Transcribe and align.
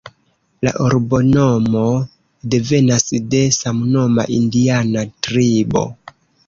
La 0.67 0.71
urbonomo 0.85 1.83
devenas 2.55 3.07
de 3.35 3.45
samnoma 3.61 4.27
indiana 4.41 5.07
tribo. 5.29 5.91